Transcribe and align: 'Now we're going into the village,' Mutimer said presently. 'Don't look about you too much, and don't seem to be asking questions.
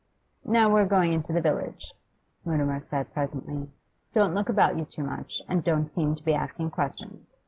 'Now 0.43 0.67
we're 0.67 0.87
going 0.87 1.13
into 1.13 1.31
the 1.31 1.43
village,' 1.43 1.93
Mutimer 2.43 2.79
said 2.81 3.13
presently. 3.13 3.69
'Don't 4.15 4.33
look 4.33 4.49
about 4.49 4.75
you 4.79 4.83
too 4.85 5.03
much, 5.03 5.43
and 5.47 5.63
don't 5.63 5.85
seem 5.85 6.15
to 6.15 6.23
be 6.23 6.33
asking 6.33 6.71
questions. 6.71 7.35